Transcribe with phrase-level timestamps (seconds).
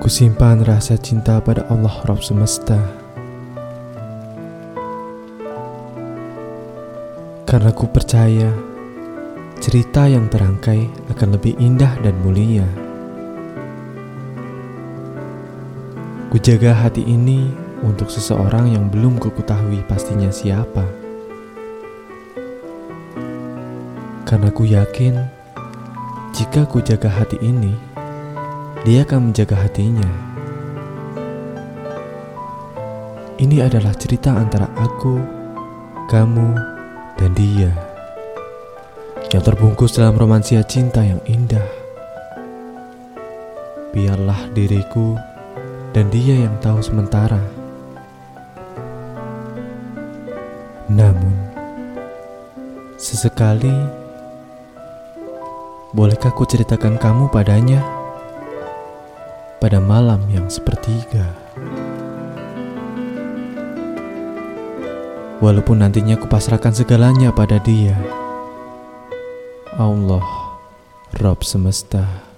[0.00, 2.80] Kusimpan rasa cinta pada Allah Rabb semesta.
[7.44, 8.48] Karena ku percaya
[9.60, 12.64] cerita yang terangkai akan lebih indah dan mulia.
[16.32, 17.52] Ku jaga hati ini
[17.84, 20.88] untuk seseorang yang belum ku ketahui pastinya siapa.
[24.24, 25.40] Karena ku yakin
[26.32, 27.89] jika ku jaga hati ini,
[28.80, 30.08] dia akan menjaga hatinya.
[33.40, 35.20] Ini adalah cerita antara aku,
[36.08, 36.48] kamu,
[37.16, 37.72] dan dia
[39.30, 41.64] yang terbungkus dalam romansia cinta yang indah.
[43.92, 45.16] Biarlah diriku
[45.92, 47.40] dan dia yang tahu sementara.
[50.90, 51.36] Namun,
[52.96, 54.00] sesekali
[55.90, 57.99] Bolehkah ku ceritakan kamu padanya
[59.60, 61.36] pada malam yang sepertiga?
[65.40, 67.96] Walaupun nantinya ku pasrahkan segalanya pada dia.
[69.76, 70.24] Allah,
[71.20, 72.29] Rob semesta.